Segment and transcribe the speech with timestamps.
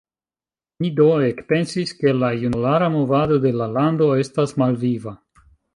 [0.85, 5.19] Mi do ekpensis, ke la junulara movado de la lando estas malviva.